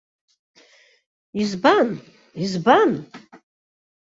Избан, 1.43 1.89
избан? 2.43 2.91